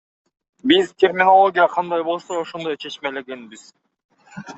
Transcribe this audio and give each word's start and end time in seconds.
Биз 0.69 0.87
терминология 1.01 1.67
кандай 1.73 2.03
болсо 2.07 2.39
ошондой 2.45 2.79
чечмелегенбиз. 2.87 3.67